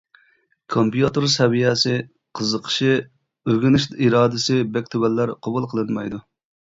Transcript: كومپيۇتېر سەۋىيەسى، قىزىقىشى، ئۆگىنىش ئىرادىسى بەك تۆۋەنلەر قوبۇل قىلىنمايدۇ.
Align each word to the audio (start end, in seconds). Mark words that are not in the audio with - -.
كومپيۇتېر 0.75 1.27
سەۋىيەسى، 1.33 1.93
قىزىقىشى، 2.39 2.89
ئۆگىنىش 3.51 3.87
ئىرادىسى 4.07 4.59
بەك 4.79 4.91
تۆۋەنلەر 4.97 5.35
قوبۇل 5.49 5.69
قىلىنمايدۇ. 5.75 6.23